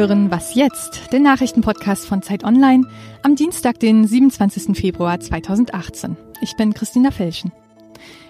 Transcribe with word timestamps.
hören 0.00 0.30
Was 0.30 0.54
jetzt, 0.54 1.12
den 1.12 1.22
Nachrichtenpodcast 1.24 2.06
von 2.06 2.22
Zeit 2.22 2.42
Online 2.42 2.86
am 3.22 3.36
Dienstag, 3.36 3.78
den 3.80 4.06
27. 4.06 4.74
Februar 4.74 5.20
2018. 5.20 6.16
Ich 6.40 6.56
bin 6.56 6.72
Christina 6.72 7.10
Felschen. 7.10 7.52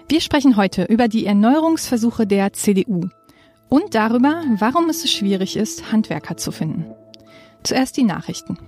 Wir 0.09 0.21
sprechen 0.21 0.57
heute 0.57 0.83
über 0.83 1.07
die 1.07 1.27
Erneuerungsversuche 1.27 2.27
der 2.27 2.53
CDU 2.55 3.09
und 3.69 3.95
darüber, 3.95 4.43
warum 4.57 4.91
es 4.91 5.03
so 5.03 5.07
schwierig 5.07 5.57
ist, 5.57 5.93
Handwerker 5.93 6.37
zu 6.37 6.51
finden. 6.51 6.87
Zuerst 7.63 7.97
die 7.97 8.03
Nachrichten. 8.03 8.59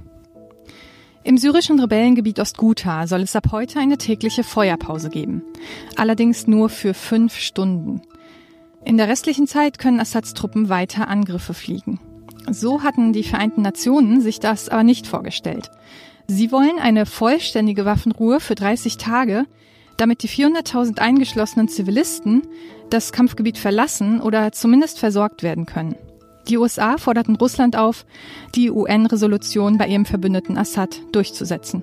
Im 1.25 1.39
syrischen 1.39 1.81
Rebellengebiet 1.81 2.39
Ostguta 2.39 3.09
soll 3.09 3.23
es 3.23 3.35
ab 3.35 3.49
heute 3.51 3.81
eine 3.81 3.99
tägliche 3.99 4.45
Feuerpause 4.45 5.11
geben. 5.11 5.43
Allerdings 5.97 6.47
nur 6.47 6.69
für 6.69 6.95
fünf 6.95 7.35
Stunden. 7.35 8.01
In 8.85 8.97
der 8.97 9.09
restlichen 9.09 9.49
Zeit 9.49 9.79
können 9.81 9.99
Assads 9.99 10.35
Truppen 10.35 10.69
weiter 10.69 11.09
Angriffe 11.09 11.53
fliegen. 11.53 11.99
So 12.51 12.83
hatten 12.83 13.13
die 13.13 13.23
Vereinten 13.23 13.63
Nationen 13.63 14.21
sich 14.21 14.41
das 14.41 14.69
aber 14.69 14.83
nicht 14.83 15.07
vorgestellt. 15.07 15.71
Sie 16.27 16.53
wollen 16.53 16.79
eine 16.81 17.07
vollständige 17.07 17.85
Waffenruhe 17.85 18.41
für 18.41 18.55
30 18.55 18.97
Tage, 18.97 19.47
damit 19.97 20.23
die 20.23 20.29
400.000 20.29 20.99
eingeschlossenen 20.99 21.69
Zivilisten 21.69 22.43
das 22.91 23.13
Kampfgebiet 23.13 23.59
verlassen 23.59 24.21
oder 24.21 24.53
zumindest 24.53 24.99
versorgt 24.99 25.43
werden 25.43 25.67
können. 25.67 25.97
Die 26.49 26.59
USA 26.59 26.99
forderten 26.99 27.37
Russland 27.37 27.77
auf, 27.77 28.05
die 28.55 28.71
UN-Resolution 28.71 29.79
bei 29.79 29.87
ihrem 29.87 30.05
Verbündeten 30.05 30.59
Assad 30.59 31.01
durchzusetzen. 31.13 31.83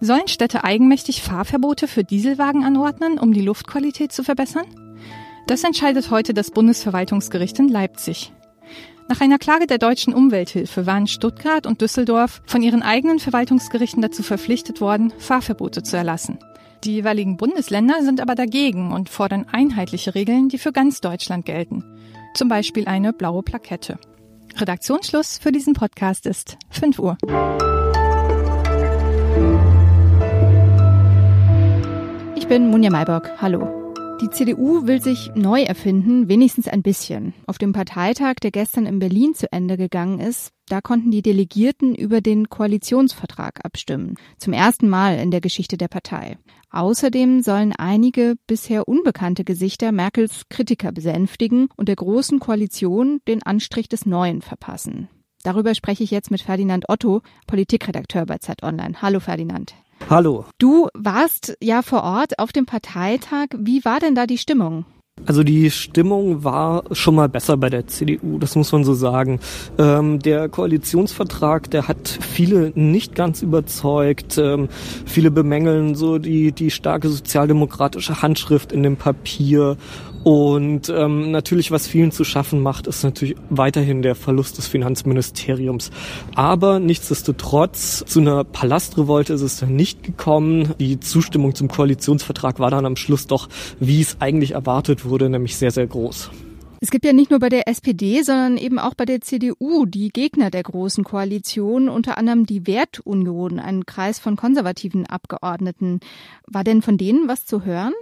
Sollen 0.00 0.26
Städte 0.26 0.64
eigenmächtig 0.64 1.22
Fahrverbote 1.22 1.86
für 1.86 2.02
Dieselwagen 2.02 2.64
anordnen, 2.64 3.18
um 3.18 3.32
die 3.32 3.42
Luftqualität 3.42 4.10
zu 4.10 4.24
verbessern? 4.24 4.66
Das 5.46 5.62
entscheidet 5.62 6.10
heute 6.10 6.34
das 6.34 6.50
Bundesverwaltungsgericht 6.50 7.58
in 7.60 7.68
Leipzig. 7.68 8.32
Nach 9.12 9.20
einer 9.20 9.36
Klage 9.36 9.66
der 9.66 9.76
deutschen 9.76 10.14
Umwelthilfe 10.14 10.86
waren 10.86 11.06
Stuttgart 11.06 11.66
und 11.66 11.82
Düsseldorf 11.82 12.40
von 12.46 12.62
ihren 12.62 12.82
eigenen 12.82 13.18
Verwaltungsgerichten 13.18 14.00
dazu 14.00 14.22
verpflichtet 14.22 14.80
worden, 14.80 15.12
Fahrverbote 15.18 15.82
zu 15.82 15.98
erlassen. 15.98 16.38
Die 16.84 16.94
jeweiligen 16.94 17.36
Bundesländer 17.36 17.96
sind 18.00 18.22
aber 18.22 18.34
dagegen 18.34 18.90
und 18.90 19.10
fordern 19.10 19.44
einheitliche 19.52 20.14
Regeln, 20.14 20.48
die 20.48 20.56
für 20.56 20.72
ganz 20.72 21.02
Deutschland 21.02 21.44
gelten. 21.44 21.84
Zum 22.32 22.48
Beispiel 22.48 22.88
eine 22.88 23.12
blaue 23.12 23.42
Plakette. 23.42 23.98
Redaktionsschluss 24.56 25.36
für 25.36 25.52
diesen 25.52 25.74
Podcast 25.74 26.24
ist 26.24 26.56
5 26.70 26.98
Uhr. 26.98 27.18
Ich 32.34 32.48
bin 32.48 32.70
Munja 32.70 32.88
Maybock. 32.88 33.30
Hallo. 33.42 33.81
Die 34.22 34.30
CDU 34.30 34.86
will 34.86 35.02
sich 35.02 35.32
neu 35.34 35.62
erfinden, 35.62 36.28
wenigstens 36.28 36.68
ein 36.68 36.82
bisschen. 36.82 37.34
Auf 37.48 37.58
dem 37.58 37.72
Parteitag, 37.72 38.34
der 38.40 38.52
gestern 38.52 38.86
in 38.86 39.00
Berlin 39.00 39.34
zu 39.34 39.50
Ende 39.50 39.76
gegangen 39.76 40.20
ist, 40.20 40.52
da 40.68 40.80
konnten 40.80 41.10
die 41.10 41.22
Delegierten 41.22 41.96
über 41.96 42.20
den 42.20 42.48
Koalitionsvertrag 42.48 43.64
abstimmen. 43.64 44.14
Zum 44.38 44.52
ersten 44.52 44.88
Mal 44.88 45.18
in 45.18 45.32
der 45.32 45.40
Geschichte 45.40 45.76
der 45.76 45.88
Partei. 45.88 46.38
Außerdem 46.70 47.42
sollen 47.42 47.72
einige 47.72 48.36
bisher 48.46 48.86
unbekannte 48.86 49.42
Gesichter 49.42 49.90
Merkels 49.90 50.44
Kritiker 50.48 50.92
besänftigen 50.92 51.66
und 51.76 51.88
der 51.88 51.96
großen 51.96 52.38
Koalition 52.38 53.18
den 53.26 53.42
Anstrich 53.42 53.88
des 53.88 54.06
Neuen 54.06 54.40
verpassen. 54.40 55.08
Darüber 55.42 55.74
spreche 55.74 56.04
ich 56.04 56.12
jetzt 56.12 56.30
mit 56.30 56.42
Ferdinand 56.42 56.88
Otto, 56.88 57.22
Politikredakteur 57.48 58.24
bei 58.26 58.38
Zeit 58.38 58.62
Online. 58.62 59.02
Hallo 59.02 59.18
Ferdinand. 59.18 59.74
Hallo. 60.10 60.44
Du 60.58 60.88
warst 60.94 61.56
ja 61.62 61.82
vor 61.82 62.02
Ort 62.02 62.38
auf 62.38 62.52
dem 62.52 62.66
Parteitag. 62.66 63.48
Wie 63.56 63.84
war 63.84 64.00
denn 64.00 64.14
da 64.14 64.26
die 64.26 64.38
Stimmung? 64.38 64.84
Also 65.26 65.44
die 65.44 65.70
Stimmung 65.70 66.42
war 66.42 66.84
schon 66.92 67.14
mal 67.14 67.28
besser 67.28 67.56
bei 67.56 67.70
der 67.70 67.86
CDU, 67.86 68.38
das 68.38 68.56
muss 68.56 68.72
man 68.72 68.82
so 68.82 68.94
sagen. 68.94 69.40
Ähm, 69.78 70.18
der 70.18 70.48
Koalitionsvertrag, 70.48 71.70
der 71.70 71.86
hat 71.86 72.08
viele 72.08 72.72
nicht 72.74 73.14
ganz 73.14 73.42
überzeugt. 73.42 74.38
Ähm, 74.38 74.68
viele 75.06 75.30
bemängeln 75.30 75.94
so 75.94 76.18
die, 76.18 76.52
die 76.52 76.70
starke 76.70 77.08
sozialdemokratische 77.08 78.22
Handschrift 78.22 78.72
in 78.72 78.82
dem 78.82 78.96
Papier 78.96 79.76
und 80.24 80.88
ähm, 80.88 81.32
natürlich, 81.32 81.70
was 81.72 81.88
vielen 81.88 82.12
zu 82.12 82.22
schaffen 82.24 82.60
macht, 82.60 82.86
ist 82.86 83.02
natürlich 83.02 83.34
weiterhin 83.50 84.02
der 84.02 84.14
Verlust 84.14 84.56
des 84.58 84.68
Finanzministeriums. 84.68 85.90
Aber 86.34 86.78
nichtsdestotrotz, 86.78 88.04
zu 88.06 88.20
einer 88.20 88.44
Palastrevolte 88.44 89.32
ist 89.32 89.42
es 89.42 89.58
dann 89.58 89.74
nicht 89.74 90.04
gekommen. 90.04 90.74
Die 90.78 91.00
Zustimmung 91.00 91.54
zum 91.54 91.68
Koalitionsvertrag 91.68 92.60
war 92.60 92.70
dann 92.70 92.86
am 92.86 92.96
Schluss 92.96 93.26
doch, 93.26 93.48
wie 93.80 94.00
es 94.00 94.16
eigentlich 94.20 94.52
erwartet 94.52 95.04
wurde, 95.04 95.28
nämlich 95.28 95.56
sehr, 95.56 95.72
sehr 95.72 95.88
groß. 95.88 96.30
Es 96.80 96.90
gibt 96.90 97.04
ja 97.04 97.12
nicht 97.12 97.30
nur 97.30 97.38
bei 97.38 97.48
der 97.48 97.68
SPD, 97.68 98.22
sondern 98.22 98.56
eben 98.56 98.80
auch 98.80 98.94
bei 98.94 99.04
der 99.04 99.20
CDU 99.20 99.86
die 99.86 100.08
Gegner 100.08 100.50
der 100.50 100.64
großen 100.64 101.04
Koalition, 101.04 101.88
unter 101.88 102.18
anderem 102.18 102.44
die 102.44 102.66
Wertunion, 102.66 103.60
ein 103.60 103.86
Kreis 103.86 104.18
von 104.18 104.34
konservativen 104.34 105.06
Abgeordneten. 105.06 106.00
War 106.46 106.64
denn 106.64 106.82
von 106.82 106.98
denen 106.98 107.28
was 107.28 107.46
zu 107.46 107.64
hören? 107.64 107.92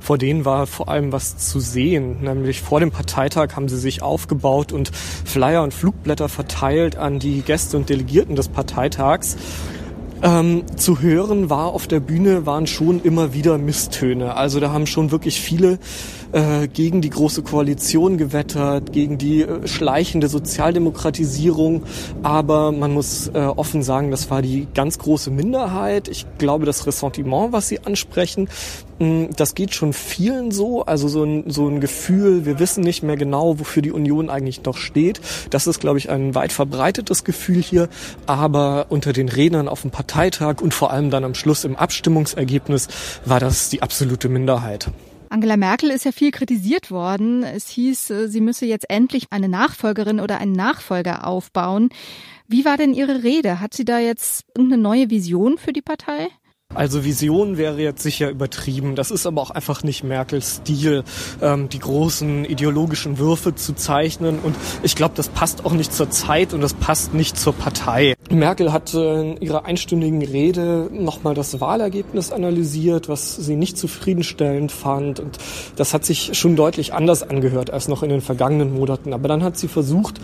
Vor 0.00 0.18
denen 0.18 0.44
war 0.44 0.66
vor 0.66 0.88
allem 0.88 1.12
was 1.12 1.36
zu 1.38 1.60
sehen, 1.60 2.22
nämlich 2.22 2.60
vor 2.60 2.80
dem 2.80 2.90
Parteitag 2.90 3.56
haben 3.56 3.68
sie 3.68 3.78
sich 3.78 4.02
aufgebaut 4.02 4.72
und 4.72 4.90
Flyer 5.24 5.62
und 5.62 5.74
Flugblätter 5.74 6.28
verteilt 6.28 6.96
an 6.96 7.18
die 7.18 7.42
Gäste 7.42 7.76
und 7.76 7.88
Delegierten 7.88 8.36
des 8.36 8.48
Parteitags. 8.48 9.36
Ähm, 10.22 10.62
zu 10.76 11.00
hören 11.00 11.50
war 11.50 11.66
auf 11.66 11.88
der 11.88 11.98
Bühne 11.98 12.46
waren 12.46 12.68
schon 12.68 13.02
immer 13.02 13.34
wieder 13.34 13.58
Misstöne. 13.58 14.36
Also 14.36 14.60
da 14.60 14.70
haben 14.70 14.86
schon 14.86 15.10
wirklich 15.10 15.40
viele 15.40 15.80
äh, 16.32 16.66
gegen 16.68 17.00
die 17.00 17.10
große 17.10 17.42
Koalition 17.42 18.16
gewettert, 18.18 18.92
gegen 18.92 19.18
die 19.18 19.42
äh, 19.42 19.66
schleichende 19.66 20.28
Sozialdemokratisierung. 20.28 21.82
Aber 22.22 22.72
man 22.72 22.92
muss 22.92 23.28
äh, 23.28 23.38
offen 23.38 23.82
sagen, 23.82 24.10
das 24.10 24.30
war 24.30 24.42
die 24.42 24.66
ganz 24.74 24.98
große 24.98 25.30
Minderheit. 25.30 26.08
Ich 26.08 26.26
glaube, 26.38 26.66
das 26.66 26.86
Ressentiment, 26.86 27.52
was 27.52 27.68
Sie 27.68 27.80
ansprechen, 27.80 28.48
mh, 28.98 29.06
hm, 29.06 29.28
das 29.36 29.54
geht 29.54 29.74
schon 29.74 29.92
vielen 29.92 30.50
so. 30.50 30.84
Also 30.84 31.08
so 31.08 31.22
ein, 31.24 31.50
so 31.50 31.68
ein 31.68 31.80
Gefühl, 31.80 32.46
wir 32.46 32.58
wissen 32.58 32.82
nicht 32.82 33.02
mehr 33.02 33.16
genau, 33.16 33.58
wofür 33.58 33.82
die 33.82 33.92
Union 33.92 34.30
eigentlich 34.30 34.64
noch 34.64 34.76
steht. 34.76 35.20
Das 35.50 35.66
ist, 35.66 35.80
glaube 35.80 35.98
ich, 35.98 36.10
ein 36.10 36.34
weit 36.34 36.52
verbreitetes 36.52 37.24
Gefühl 37.24 37.62
hier. 37.62 37.88
Aber 38.26 38.86
unter 38.88 39.12
den 39.12 39.28
Rednern 39.28 39.68
auf 39.68 39.82
dem 39.82 39.90
Parteitag 39.90 40.60
und 40.62 40.72
vor 40.72 40.92
allem 40.92 41.10
dann 41.10 41.24
am 41.24 41.34
Schluss 41.34 41.64
im 41.64 41.76
Abstimmungsergebnis 41.76 42.88
war 43.24 43.40
das 43.40 43.68
die 43.68 43.82
absolute 43.82 44.28
Minderheit. 44.28 44.90
Angela 45.32 45.56
Merkel 45.56 45.90
ist 45.90 46.04
ja 46.04 46.12
viel 46.12 46.30
kritisiert 46.30 46.90
worden. 46.90 47.42
Es 47.42 47.68
hieß, 47.68 48.10
äh, 48.10 48.28
sie 48.28 48.42
müsse 48.42 48.66
jetzt 48.66 48.90
endlich 48.90 49.28
eine 49.30 49.48
Nachfolgerin 49.48 50.20
oder 50.20 50.36
einen 50.38 50.52
Nachfolger 50.52 51.26
aufbauen. 51.26 51.88
Wie 52.48 52.66
war 52.66 52.76
denn 52.76 52.92
Ihre 52.92 53.22
Rede? 53.22 53.58
Hat 53.58 53.72
sie 53.72 53.86
da 53.86 53.98
jetzt 53.98 54.44
irgendeine 54.54 54.82
neue 54.82 55.08
Vision 55.08 55.56
für 55.56 55.72
die 55.72 55.80
Partei? 55.80 56.28
Also 56.74 57.04
Vision 57.04 57.58
wäre 57.58 57.80
jetzt 57.80 58.02
sicher 58.02 58.30
übertrieben. 58.30 58.94
Das 58.94 59.10
ist 59.10 59.26
aber 59.26 59.42
auch 59.42 59.50
einfach 59.50 59.82
nicht 59.82 60.04
Merkels 60.04 60.56
Stil, 60.56 61.04
ähm, 61.40 61.68
die 61.68 61.78
großen 61.78 62.44
ideologischen 62.44 63.18
Würfe 63.18 63.54
zu 63.54 63.74
zeichnen. 63.74 64.38
Und 64.38 64.56
ich 64.82 64.96
glaube, 64.96 65.14
das 65.14 65.28
passt 65.28 65.64
auch 65.64 65.72
nicht 65.72 65.92
zur 65.92 66.10
Zeit 66.10 66.54
und 66.54 66.60
das 66.60 66.74
passt 66.74 67.14
nicht 67.14 67.38
zur 67.38 67.52
Partei. 67.52 68.14
Merkel 68.36 68.72
hat 68.72 68.94
in 68.94 69.36
ihrer 69.40 69.64
einstündigen 69.64 70.22
Rede 70.22 70.88
nochmal 70.92 71.34
das 71.34 71.60
Wahlergebnis 71.60 72.32
analysiert, 72.32 73.08
was 73.08 73.36
sie 73.36 73.56
nicht 73.56 73.76
zufriedenstellend 73.78 74.72
fand. 74.72 75.20
Und 75.20 75.38
das 75.76 75.94
hat 75.94 76.04
sich 76.04 76.36
schon 76.38 76.56
deutlich 76.56 76.92
anders 76.94 77.22
angehört 77.22 77.70
als 77.70 77.88
noch 77.88 78.02
in 78.02 78.08
den 78.08 78.20
vergangenen 78.20 78.74
Monaten. 78.74 79.12
Aber 79.12 79.28
dann 79.28 79.42
hat 79.42 79.56
sie 79.56 79.68
versucht, 79.68 80.20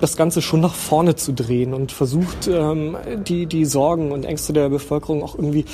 das 0.00 0.16
Ganze 0.16 0.42
schon 0.42 0.60
nach 0.60 0.74
vorne 0.74 1.16
zu 1.16 1.32
drehen 1.32 1.74
und 1.74 1.92
versucht, 1.92 2.48
ähm, 2.48 2.96
die, 3.26 3.46
die 3.46 3.64
Sorgen 3.64 4.12
und 4.12 4.24
Ängste 4.24 4.52
der 4.52 4.68
Bevölkerung 4.68 5.22
auch 5.22 5.34
irgendwie 5.34 5.64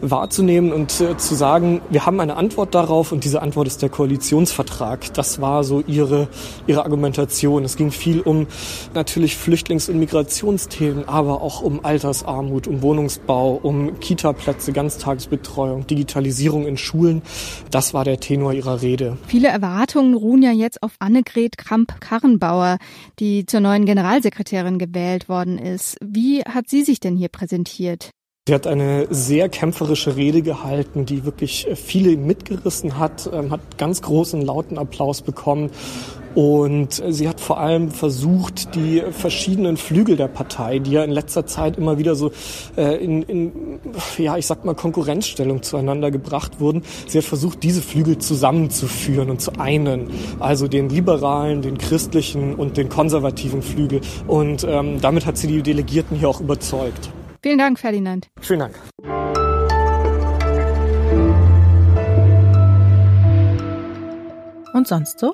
wahrzunehmen 0.00 0.72
und 0.72 1.00
äh, 1.00 1.16
zu 1.16 1.34
sagen, 1.34 1.80
wir 1.90 2.06
haben 2.06 2.20
eine 2.20 2.36
Antwort 2.36 2.74
darauf 2.74 3.12
und 3.12 3.24
diese 3.24 3.42
Antwort 3.42 3.66
ist 3.66 3.82
der 3.82 3.88
Koalitionsvertrag. 3.88 5.12
Das 5.14 5.40
war 5.40 5.64
so 5.64 5.82
ihre, 5.86 6.28
ihre 6.66 6.84
Argumentation. 6.84 7.64
Es 7.64 7.76
ging 7.76 7.90
viel 7.90 8.20
um 8.20 8.46
natürlich 8.94 9.36
Flüchtlings- 9.36 9.90
und 9.90 9.98
Migrationsthemen, 9.98 11.08
aber 11.08 11.33
auch 11.40 11.60
um 11.60 11.84
Altersarmut, 11.84 12.66
um 12.66 12.82
Wohnungsbau, 12.82 13.58
um 13.62 14.00
Kita-Plätze, 14.00 14.72
Ganztagesbetreuung, 14.72 15.86
Digitalisierung 15.86 16.66
in 16.66 16.76
Schulen. 16.76 17.22
Das 17.70 17.94
war 17.94 18.04
der 18.04 18.20
Tenor 18.20 18.52
ihrer 18.52 18.82
Rede. 18.82 19.16
Viele 19.26 19.48
Erwartungen 19.48 20.14
ruhen 20.14 20.42
ja 20.42 20.52
jetzt 20.52 20.82
auf 20.82 20.92
Annegret 20.98 21.58
Kramp-Karrenbauer, 21.58 22.78
die 23.18 23.46
zur 23.46 23.60
neuen 23.60 23.86
Generalsekretärin 23.86 24.78
gewählt 24.78 25.28
worden 25.28 25.58
ist. 25.58 25.96
Wie 26.02 26.42
hat 26.42 26.68
sie 26.68 26.82
sich 26.82 27.00
denn 27.00 27.16
hier 27.16 27.28
präsentiert? 27.28 28.10
Sie 28.46 28.52
hat 28.52 28.66
eine 28.66 29.06
sehr 29.08 29.48
kämpferische 29.48 30.16
Rede 30.16 30.42
gehalten, 30.42 31.06
die 31.06 31.24
wirklich 31.24 31.66
viele 31.76 32.14
mitgerissen 32.18 32.98
hat, 32.98 33.30
ähm, 33.32 33.50
hat 33.50 33.78
ganz 33.78 34.02
großen 34.02 34.42
lauten 34.42 34.76
Applaus 34.76 35.22
bekommen 35.22 35.70
Und 36.34 37.02
sie 37.08 37.28
hat 37.28 37.40
vor 37.40 37.60
allem 37.60 37.90
versucht, 37.90 38.74
die 38.74 39.02
verschiedenen 39.10 39.76
Flügel 39.76 40.16
der 40.16 40.28
Partei, 40.28 40.80
die 40.80 40.92
ja 40.92 41.04
in 41.04 41.10
letzter 41.10 41.46
Zeit 41.46 41.76
immer 41.76 41.98
wieder 41.98 42.14
so 42.16 42.32
äh, 42.76 42.96
in, 43.02 43.22
in, 43.22 43.80
ja, 44.18 44.36
ich 44.36 44.46
sag 44.46 44.64
mal, 44.64 44.74
Konkurrenzstellung 44.74 45.62
zueinander 45.62 46.10
gebracht 46.10 46.60
wurden, 46.60 46.82
sie 47.06 47.18
hat 47.18 47.24
versucht, 47.24 47.62
diese 47.62 47.82
Flügel 47.82 48.18
zusammenzuführen 48.18 49.30
und 49.30 49.40
zu 49.40 49.52
einen. 49.58 50.10
Also 50.40 50.66
den 50.66 50.88
liberalen, 50.88 51.62
den 51.62 51.78
christlichen 51.78 52.54
und 52.54 52.76
den 52.76 52.88
konservativen 52.88 53.62
Flügel. 53.62 54.00
Und 54.26 54.64
ähm, 54.68 55.00
damit 55.00 55.26
hat 55.26 55.38
sie 55.38 55.46
die 55.46 55.62
Delegierten 55.62 56.16
hier 56.16 56.28
auch 56.28 56.40
überzeugt. 56.40 57.10
Vielen 57.42 57.58
Dank, 57.58 57.78
Ferdinand. 57.78 58.28
Vielen 58.40 58.60
Dank. 58.60 58.74
Und 64.72 64.88
sonst 64.88 65.20
so? 65.20 65.32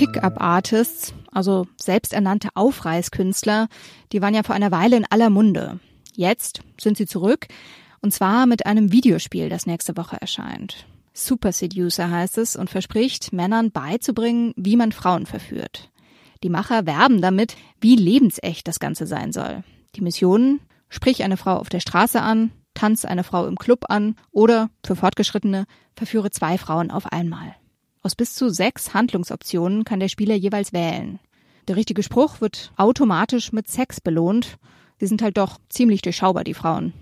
Pickup-Artists, 0.00 1.12
also 1.30 1.66
selbsternannte 1.78 2.48
Aufreißkünstler, 2.54 3.68
die 4.12 4.22
waren 4.22 4.32
ja 4.32 4.42
vor 4.42 4.54
einer 4.54 4.70
Weile 4.70 4.96
in 4.96 5.04
aller 5.10 5.28
Munde. 5.28 5.78
Jetzt 6.14 6.62
sind 6.80 6.96
sie 6.96 7.04
zurück, 7.04 7.48
und 8.00 8.14
zwar 8.14 8.46
mit 8.46 8.64
einem 8.64 8.92
Videospiel, 8.92 9.50
das 9.50 9.66
nächste 9.66 9.98
Woche 9.98 10.16
erscheint. 10.18 10.86
Super 11.12 11.52
Seducer 11.52 12.10
heißt 12.10 12.38
es 12.38 12.56
und 12.56 12.70
verspricht, 12.70 13.34
Männern 13.34 13.72
beizubringen, 13.72 14.54
wie 14.56 14.76
man 14.76 14.92
Frauen 14.92 15.26
verführt. 15.26 15.90
Die 16.42 16.48
Macher 16.48 16.86
werben 16.86 17.20
damit, 17.20 17.54
wie 17.82 17.96
lebensecht 17.96 18.68
das 18.68 18.80
Ganze 18.80 19.06
sein 19.06 19.32
soll. 19.32 19.64
Die 19.96 20.00
Missionen, 20.00 20.60
sprich 20.88 21.22
eine 21.24 21.36
Frau 21.36 21.56
auf 21.56 21.68
der 21.68 21.80
Straße 21.80 22.22
an, 22.22 22.52
tanz 22.72 23.04
eine 23.04 23.22
Frau 23.22 23.46
im 23.46 23.56
Club 23.56 23.84
an 23.90 24.16
oder, 24.32 24.70
für 24.82 24.96
Fortgeschrittene, 24.96 25.66
verführe 25.94 26.30
zwei 26.30 26.56
Frauen 26.56 26.90
auf 26.90 27.04
einmal. 27.12 27.54
Aus 28.02 28.14
bis 28.14 28.32
zu 28.32 28.48
sechs 28.48 28.94
Handlungsoptionen 28.94 29.84
kann 29.84 30.00
der 30.00 30.08
Spieler 30.08 30.34
jeweils 30.34 30.72
wählen. 30.72 31.18
Der 31.68 31.76
richtige 31.76 32.02
Spruch 32.02 32.40
wird 32.40 32.72
automatisch 32.78 33.52
mit 33.52 33.68
Sex 33.68 34.00
belohnt. 34.00 34.56
Sie 34.98 35.06
sind 35.06 35.20
halt 35.20 35.36
doch 35.36 35.58
ziemlich 35.68 36.00
durchschaubar, 36.00 36.42
die 36.42 36.54
Frauen. 36.54 36.94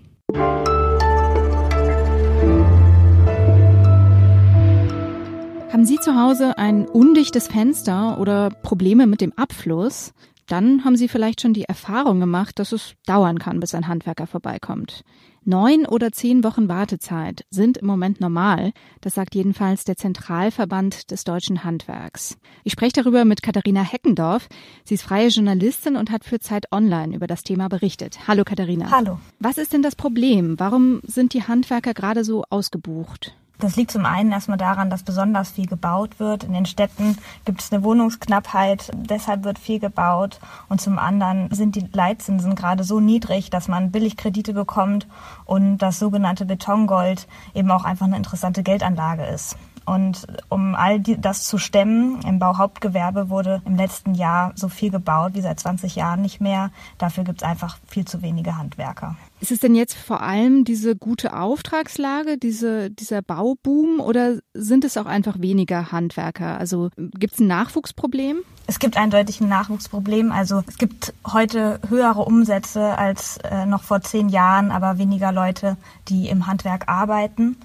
Haben 5.71 5.85
Sie 5.85 5.99
zu 6.01 6.19
Hause 6.19 6.57
ein 6.57 6.85
undichtes 6.85 7.47
Fenster 7.47 8.19
oder 8.19 8.49
Probleme 8.49 9.07
mit 9.07 9.21
dem 9.21 9.31
Abfluss? 9.37 10.11
Dann 10.47 10.83
haben 10.83 10.97
Sie 10.97 11.07
vielleicht 11.07 11.39
schon 11.39 11.53
die 11.53 11.63
Erfahrung 11.63 12.19
gemacht, 12.19 12.59
dass 12.59 12.73
es 12.73 12.95
dauern 13.05 13.39
kann, 13.39 13.61
bis 13.61 13.73
ein 13.73 13.87
Handwerker 13.87 14.27
vorbeikommt. 14.27 15.03
Neun 15.45 15.85
oder 15.85 16.11
zehn 16.11 16.43
Wochen 16.43 16.67
Wartezeit 16.67 17.45
sind 17.49 17.77
im 17.77 17.87
Moment 17.87 18.19
normal. 18.19 18.71
Das 19.01 19.15
sagt 19.15 19.35
jedenfalls 19.35 19.85
der 19.85 19.95
Zentralverband 19.95 21.11
des 21.11 21.23
deutschen 21.23 21.63
Handwerks. 21.63 22.37
Ich 22.63 22.73
spreche 22.73 23.01
darüber 23.01 23.25
mit 23.25 23.41
Katharina 23.41 23.81
Heckendorf. 23.81 24.49
Sie 24.83 24.95
ist 24.95 25.03
freie 25.03 25.29
Journalistin 25.29 25.95
und 25.95 26.11
hat 26.11 26.25
für 26.25 26.39
Zeit 26.39 26.71
Online 26.71 27.15
über 27.15 27.27
das 27.27 27.43
Thema 27.43 27.69
berichtet. 27.69 28.27
Hallo 28.27 28.43
Katharina. 28.43 28.91
Hallo. 28.91 29.19
Was 29.39 29.57
ist 29.57 29.73
denn 29.73 29.81
das 29.81 29.95
Problem? 29.95 30.59
Warum 30.59 30.99
sind 31.03 31.33
die 31.33 31.43
Handwerker 31.43 31.93
gerade 31.93 32.23
so 32.23 32.43
ausgebucht? 32.49 33.33
Das 33.59 33.75
liegt 33.75 33.91
zum 33.91 34.05
einen 34.05 34.31
erstmal 34.31 34.57
daran, 34.57 34.89
dass 34.89 35.03
besonders 35.03 35.51
viel 35.51 35.67
gebaut 35.67 36.17
wird. 36.19 36.45
In 36.45 36.53
den 36.53 36.65
Städten 36.65 37.17
gibt 37.43 37.59
es 37.59 37.73
eine 37.73 37.83
Wohnungsknappheit, 37.83 38.89
deshalb 38.95 39.43
wird 39.43 39.59
viel 39.59 39.79
gebaut. 39.79 40.39
Und 40.69 40.79
zum 40.79 40.97
anderen 40.97 41.51
sind 41.51 41.75
die 41.75 41.85
Leitzinsen 41.91 42.55
gerade 42.55 42.85
so 42.85 43.01
niedrig, 43.01 43.49
dass 43.49 43.67
man 43.67 43.91
billig 43.91 44.15
Kredite 44.15 44.53
bekommt 44.53 45.07
und 45.43 45.79
das 45.79 45.99
sogenannte 45.99 46.45
Betongold 46.45 47.27
eben 47.53 47.69
auch 47.69 47.83
einfach 47.83 48.05
eine 48.05 48.15
interessante 48.15 48.63
Geldanlage 48.63 49.25
ist. 49.25 49.57
Und 49.89 50.27
um 50.49 50.75
all 50.75 50.99
die, 50.99 51.19
das 51.19 51.47
zu 51.47 51.57
stemmen, 51.57 52.21
im 52.21 52.37
Bauhauptgewerbe 52.37 53.29
wurde 53.29 53.63
im 53.65 53.75
letzten 53.75 54.13
Jahr 54.13 54.51
so 54.55 54.69
viel 54.69 54.91
gebaut 54.91 55.33
wie 55.33 55.41
seit 55.41 55.59
20 55.59 55.95
Jahren 55.95 56.21
nicht 56.21 56.39
mehr. 56.39 56.69
Dafür 56.99 57.23
gibt 57.23 57.41
es 57.41 57.47
einfach 57.47 57.79
viel 57.87 58.05
zu 58.05 58.21
wenige 58.21 58.55
Handwerker. 58.55 59.15
Ist 59.39 59.51
es 59.51 59.59
denn 59.59 59.73
jetzt 59.73 59.95
vor 59.95 60.21
allem 60.21 60.63
diese 60.63 60.95
gute 60.95 61.35
Auftragslage, 61.35 62.37
diese, 62.37 62.91
dieser 62.91 63.23
Bauboom 63.23 63.99
oder 63.99 64.37
sind 64.53 64.85
es 64.85 64.95
auch 64.95 65.07
einfach 65.07 65.39
weniger 65.39 65.91
Handwerker? 65.91 66.59
Also 66.59 66.89
gibt 66.97 67.33
es 67.33 67.39
ein 67.39 67.47
Nachwuchsproblem? 67.47 68.41
Es 68.67 68.77
gibt 68.77 68.95
eindeutig 68.95 69.41
ein 69.41 69.49
Nachwuchsproblem. 69.49 70.31
Also 70.31 70.61
es 70.67 70.77
gibt 70.77 71.15
heute 71.25 71.79
höhere 71.89 72.21
Umsätze 72.25 72.95
als 72.95 73.37
äh, 73.37 73.65
noch 73.65 73.81
vor 73.81 74.01
zehn 74.01 74.29
Jahren, 74.29 74.69
aber 74.69 74.99
weniger 74.99 75.31
Leute, 75.31 75.77
die 76.09 76.29
im 76.29 76.45
Handwerk 76.45 76.87
arbeiten. 76.87 77.57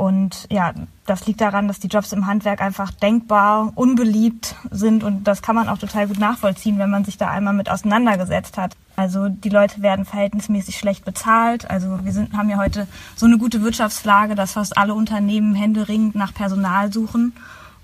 Und 0.00 0.46
ja, 0.50 0.72
das 1.04 1.26
liegt 1.26 1.42
daran, 1.42 1.68
dass 1.68 1.78
die 1.78 1.88
Jobs 1.88 2.14
im 2.14 2.26
Handwerk 2.26 2.62
einfach 2.62 2.90
denkbar 2.90 3.70
unbeliebt 3.74 4.54
sind 4.70 5.04
und 5.04 5.24
das 5.24 5.42
kann 5.42 5.54
man 5.54 5.68
auch 5.68 5.76
total 5.76 6.06
gut 6.06 6.18
nachvollziehen, 6.18 6.78
wenn 6.78 6.88
man 6.88 7.04
sich 7.04 7.18
da 7.18 7.28
einmal 7.28 7.52
mit 7.52 7.70
auseinandergesetzt 7.70 8.56
hat. 8.56 8.74
Also 8.96 9.28
die 9.28 9.50
Leute 9.50 9.82
werden 9.82 10.06
verhältnismäßig 10.06 10.78
schlecht 10.78 11.04
bezahlt. 11.04 11.68
Also 11.68 12.02
wir 12.02 12.12
sind, 12.12 12.32
haben 12.32 12.48
ja 12.48 12.56
heute 12.56 12.86
so 13.14 13.26
eine 13.26 13.36
gute 13.36 13.60
Wirtschaftslage, 13.60 14.34
dass 14.34 14.52
fast 14.52 14.78
alle 14.78 14.94
Unternehmen 14.94 15.54
händeringend 15.54 16.14
nach 16.14 16.32
Personal 16.32 16.90
suchen 16.90 17.34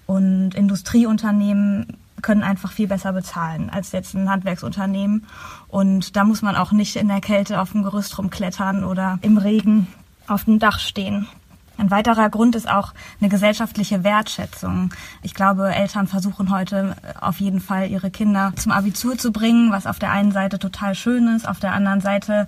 und 0.06 0.54
Industrieunternehmen 0.54 1.98
können 2.22 2.42
einfach 2.42 2.72
viel 2.72 2.86
besser 2.86 3.12
bezahlen 3.12 3.68
als 3.68 3.92
jetzt 3.92 4.14
ein 4.14 4.30
Handwerksunternehmen. 4.30 5.26
Und 5.68 6.16
da 6.16 6.24
muss 6.24 6.40
man 6.40 6.56
auch 6.56 6.72
nicht 6.72 6.96
in 6.96 7.08
der 7.08 7.20
Kälte 7.20 7.60
auf 7.60 7.72
dem 7.72 7.82
Gerüst 7.82 8.16
rumklettern 8.16 8.84
oder 8.84 9.18
im 9.20 9.36
Regen 9.36 9.86
auf 10.28 10.44
dem 10.44 10.58
Dach 10.58 10.80
stehen. 10.80 11.28
Ein 11.78 11.90
weiterer 11.90 12.30
Grund 12.30 12.54
ist 12.54 12.68
auch 12.68 12.92
eine 13.20 13.28
gesellschaftliche 13.28 14.02
Wertschätzung. 14.02 14.94
Ich 15.22 15.34
glaube, 15.34 15.74
Eltern 15.74 16.06
versuchen 16.06 16.50
heute 16.50 16.96
auf 17.20 17.40
jeden 17.40 17.60
Fall 17.60 17.90
ihre 17.90 18.10
Kinder 18.10 18.52
zum 18.56 18.72
Abitur 18.72 19.18
zu 19.18 19.32
bringen, 19.32 19.72
was 19.72 19.86
auf 19.86 19.98
der 19.98 20.10
einen 20.10 20.32
Seite 20.32 20.58
total 20.58 20.94
schön 20.94 21.28
ist, 21.34 21.46
auf 21.46 21.60
der 21.60 21.72
anderen 21.72 22.00
Seite 22.00 22.46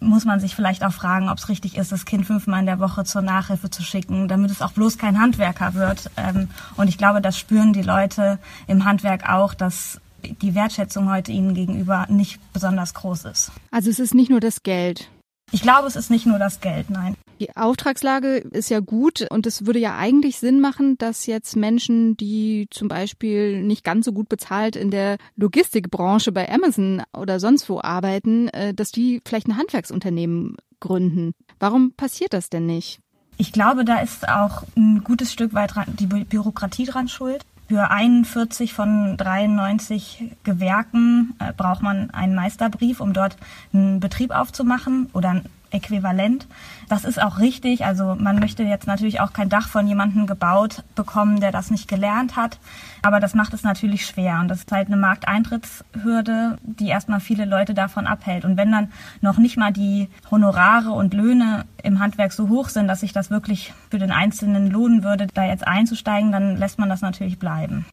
muss 0.00 0.24
man 0.24 0.40
sich 0.40 0.56
vielleicht 0.56 0.82
auch 0.82 0.92
fragen, 0.92 1.28
ob 1.28 1.38
es 1.38 1.48
richtig 1.48 1.76
ist, 1.76 1.92
das 1.92 2.06
Kind 2.06 2.26
fünfmal 2.26 2.60
in 2.60 2.66
der 2.66 2.80
Woche 2.80 3.04
zur 3.04 3.22
Nachhilfe 3.22 3.70
zu 3.70 3.82
schicken, 3.82 4.28
damit 4.28 4.50
es 4.50 4.62
auch 4.62 4.72
bloß 4.72 4.96
kein 4.96 5.20
Handwerker 5.20 5.74
wird. 5.74 6.10
Ähm, 6.16 6.48
und 6.76 6.88
ich 6.88 6.98
glaube, 6.98 7.20
das 7.20 7.38
spüren 7.38 7.72
die 7.72 7.82
Leute 7.82 8.38
im 8.66 8.86
Handwerk 8.86 9.28
auch, 9.28 9.52
dass 9.52 10.00
die 10.22 10.54
Wertschätzung 10.54 11.10
heute 11.10 11.32
ihnen 11.32 11.54
gegenüber 11.54 12.06
nicht 12.08 12.40
besonders 12.52 12.94
groß 12.94 13.26
ist. 13.26 13.52
Also 13.70 13.90
es 13.90 13.98
ist 13.98 14.14
nicht 14.14 14.30
nur 14.30 14.40
das 14.40 14.62
Geld. 14.62 15.08
Ich 15.52 15.62
glaube, 15.62 15.86
es 15.86 15.96
ist 15.96 16.10
nicht 16.10 16.26
nur 16.26 16.38
das 16.38 16.60
Geld, 16.60 16.90
nein. 16.90 17.14
Die 17.40 17.56
Auftragslage 17.56 18.36
ist 18.36 18.68
ja 18.68 18.80
gut 18.80 19.26
und 19.30 19.46
es 19.46 19.64
würde 19.64 19.78
ja 19.78 19.96
eigentlich 19.96 20.38
Sinn 20.38 20.60
machen, 20.60 20.98
dass 20.98 21.24
jetzt 21.24 21.56
Menschen, 21.56 22.14
die 22.18 22.68
zum 22.70 22.88
Beispiel 22.88 23.62
nicht 23.62 23.82
ganz 23.82 24.04
so 24.04 24.12
gut 24.12 24.28
bezahlt 24.28 24.76
in 24.76 24.90
der 24.90 25.16
Logistikbranche 25.36 26.32
bei 26.32 26.52
Amazon 26.52 27.02
oder 27.16 27.40
sonst 27.40 27.70
wo 27.70 27.80
arbeiten, 27.80 28.48
äh, 28.48 28.74
dass 28.74 28.92
die 28.92 29.22
vielleicht 29.26 29.48
ein 29.48 29.56
Handwerksunternehmen 29.56 30.58
gründen. 30.80 31.32
Warum 31.58 31.92
passiert 31.92 32.34
das 32.34 32.50
denn 32.50 32.66
nicht? 32.66 33.00
Ich 33.38 33.52
glaube, 33.52 33.86
da 33.86 34.00
ist 34.00 34.28
auch 34.28 34.64
ein 34.76 35.02
gutes 35.02 35.32
Stück 35.32 35.54
weit 35.54 35.72
die 35.98 36.06
Bürokratie 36.06 36.84
dran 36.84 37.08
schuld. 37.08 37.46
Für 37.68 37.90
41 37.90 38.74
von 38.74 39.16
93 39.16 40.24
Gewerken 40.44 41.36
äh, 41.38 41.54
braucht 41.54 41.80
man 41.80 42.10
einen 42.10 42.34
Meisterbrief, 42.34 43.00
um 43.00 43.14
dort 43.14 43.38
einen 43.72 43.98
Betrieb 43.98 44.30
aufzumachen 44.30 45.08
oder 45.14 45.40
äquivalent. 45.70 46.46
Das 46.88 47.04
ist 47.04 47.20
auch 47.20 47.38
richtig. 47.38 47.84
Also 47.84 48.16
man 48.18 48.38
möchte 48.38 48.62
jetzt 48.62 48.86
natürlich 48.86 49.20
auch 49.20 49.32
kein 49.32 49.48
Dach 49.48 49.68
von 49.68 49.86
jemandem 49.86 50.26
gebaut 50.26 50.82
bekommen, 50.94 51.40
der 51.40 51.52
das 51.52 51.70
nicht 51.70 51.88
gelernt 51.88 52.36
hat. 52.36 52.58
Aber 53.02 53.20
das 53.20 53.34
macht 53.34 53.54
es 53.54 53.62
natürlich 53.62 54.06
schwer. 54.06 54.40
Und 54.40 54.48
das 54.48 54.60
ist 54.60 54.72
halt 54.72 54.88
eine 54.88 54.96
Markteintrittshürde, 54.96 56.58
die 56.62 56.88
erstmal 56.88 57.20
viele 57.20 57.44
Leute 57.44 57.74
davon 57.74 58.06
abhält. 58.06 58.44
Und 58.44 58.56
wenn 58.56 58.72
dann 58.72 58.92
noch 59.20 59.38
nicht 59.38 59.56
mal 59.56 59.72
die 59.72 60.08
Honorare 60.30 60.90
und 60.90 61.14
Löhne 61.14 61.64
im 61.82 62.00
Handwerk 62.00 62.32
so 62.32 62.48
hoch 62.48 62.68
sind, 62.68 62.88
dass 62.88 63.00
sich 63.00 63.12
das 63.12 63.30
wirklich 63.30 63.72
für 63.90 63.98
den 63.98 64.10
Einzelnen 64.10 64.70
lohnen 64.70 65.02
würde, 65.04 65.26
da 65.26 65.44
jetzt 65.44 65.66
einzusteigen, 65.66 66.32
dann 66.32 66.56
lässt 66.56 66.78
man 66.78 66.88
das 66.88 67.00
natürlich 67.00 67.38
bleiben. 67.38 67.86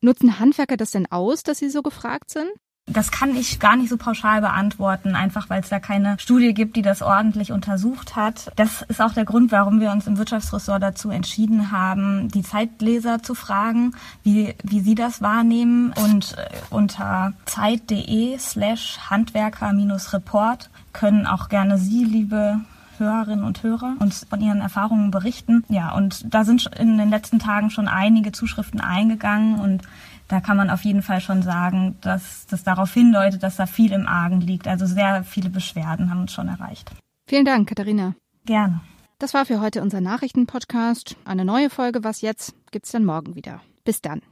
Nutzen 0.00 0.38
Handwerker 0.38 0.76
das 0.76 0.92
denn 0.92 1.10
aus, 1.10 1.42
dass 1.42 1.58
sie 1.58 1.70
so 1.70 1.82
gefragt 1.82 2.30
sind? 2.30 2.50
Das 2.88 3.10
kann 3.10 3.36
ich 3.36 3.60
gar 3.60 3.76
nicht 3.76 3.90
so 3.90 3.96
pauschal 3.96 4.40
beantworten, 4.40 5.14
einfach 5.14 5.50
weil 5.50 5.60
es 5.60 5.68
da 5.68 5.78
keine 5.78 6.18
Studie 6.18 6.54
gibt, 6.54 6.76
die 6.76 6.82
das 6.82 7.02
ordentlich 7.02 7.52
untersucht 7.52 8.16
hat. 8.16 8.50
Das 8.56 8.82
ist 8.82 9.00
auch 9.00 9.12
der 9.12 9.24
Grund, 9.24 9.52
warum 9.52 9.80
wir 9.80 9.90
uns 9.90 10.06
im 10.06 10.18
Wirtschaftsressort 10.18 10.82
dazu 10.82 11.10
entschieden 11.10 11.70
haben, 11.70 12.28
die 12.28 12.42
Zeitleser 12.42 13.22
zu 13.22 13.34
fragen, 13.34 13.92
wie, 14.22 14.54
wie 14.62 14.80
sie 14.80 14.94
das 14.94 15.20
wahrnehmen. 15.20 15.92
Und 16.02 16.36
äh, 16.38 16.48
unter 16.70 17.32
zeit.de 17.44 18.38
slash 18.38 18.98
Handwerker-Report 19.10 20.70
können 20.92 21.26
auch 21.26 21.48
gerne 21.48 21.78
Sie, 21.78 22.04
liebe 22.04 22.60
Hörerinnen 22.98 23.44
und 23.44 23.62
Hörer 23.62 23.96
uns 24.00 24.26
von 24.28 24.40
ihren 24.40 24.60
Erfahrungen 24.60 25.10
berichten. 25.10 25.64
Ja, 25.68 25.94
und 25.94 26.32
da 26.32 26.44
sind 26.44 26.66
in 26.78 26.98
den 26.98 27.10
letzten 27.10 27.38
Tagen 27.38 27.70
schon 27.70 27.88
einige 27.88 28.32
Zuschriften 28.32 28.80
eingegangen 28.80 29.58
und 29.58 29.82
da 30.28 30.40
kann 30.40 30.56
man 30.58 30.68
auf 30.70 30.84
jeden 30.84 31.02
Fall 31.02 31.20
schon 31.20 31.42
sagen, 31.42 31.96
dass 32.02 32.46
das 32.46 32.62
darauf 32.62 32.92
hindeutet, 32.92 33.42
dass 33.42 33.56
da 33.56 33.66
viel 33.66 33.92
im 33.92 34.06
Argen 34.06 34.40
liegt. 34.40 34.68
Also 34.68 34.86
sehr 34.86 35.24
viele 35.24 35.48
Beschwerden 35.48 36.10
haben 36.10 36.20
uns 36.20 36.32
schon 36.32 36.48
erreicht. 36.48 36.90
Vielen 37.26 37.46
Dank, 37.46 37.68
Katharina. 37.68 38.14
Gerne. 38.44 38.80
Das 39.18 39.34
war 39.34 39.46
für 39.46 39.60
heute 39.60 39.82
unser 39.82 40.00
Nachrichtenpodcast. 40.00 41.16
Eine 41.24 41.44
neue 41.44 41.70
Folge 41.70 42.04
Was 42.04 42.20
jetzt 42.20 42.54
gibt's 42.70 42.92
dann 42.92 43.04
morgen 43.04 43.34
wieder. 43.34 43.60
Bis 43.84 44.00
dann. 44.00 44.22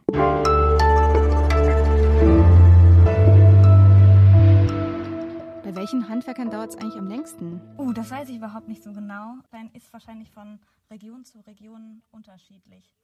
Welchen 5.87 6.09
Handwerkern 6.09 6.51
dauert 6.51 6.71
es 6.71 6.77
eigentlich 6.77 6.97
am 6.97 7.07
längsten? 7.07 7.61
Uh, 7.79 7.93
das 7.93 8.11
weiß 8.11 8.29
ich 8.31 8.39
überhaupt 8.39 8.67
nicht 8.67 8.83
so 8.83 8.93
genau. 8.93 9.37
Ist 9.73 9.93
wahrscheinlich 9.93 10.33
von 10.33 10.59
Region 10.91 11.25
zu 11.25 11.39
Region 11.47 12.03
unterschiedlich. 12.11 12.97